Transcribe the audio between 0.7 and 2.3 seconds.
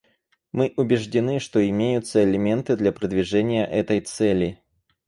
убеждены, что имеются